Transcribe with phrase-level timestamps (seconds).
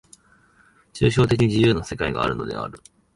[0.93, 2.79] 抽象的自由の世界があるのである。